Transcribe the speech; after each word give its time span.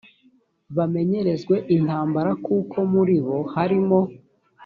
bamenyerezwe 0.77 1.55
intambara 1.75 2.31
kuko 2.45 2.77
muri 2.93 3.15
bo 3.25 3.37
harimo 3.53 3.99